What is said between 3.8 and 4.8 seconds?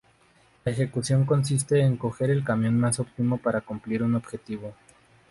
un objetivo.